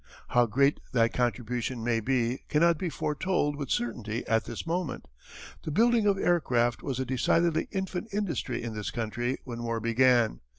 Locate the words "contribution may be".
1.13-2.39